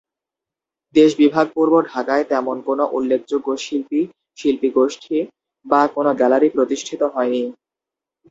[0.95, 4.01] দেশবিভাগপূর্ব ঢাকায় তেমন কোনো উল্লেখযোগ্য শিল্পী,
[4.37, 5.17] শিল্পিগোষ্ঠী
[5.65, 7.43] বা কোনো গ্যালারি প্রতিষ্ঠিত হয় নি।